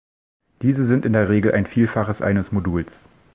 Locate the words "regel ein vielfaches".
1.29-2.23